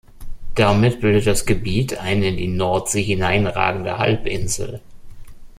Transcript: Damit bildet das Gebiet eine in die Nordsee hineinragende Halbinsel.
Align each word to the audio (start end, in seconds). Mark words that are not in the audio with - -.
Damit 0.55 0.99
bildet 1.01 1.27
das 1.27 1.45
Gebiet 1.45 1.99
eine 1.99 2.25
in 2.29 2.37
die 2.37 2.47
Nordsee 2.47 3.03
hineinragende 3.03 3.99
Halbinsel. 3.99 4.81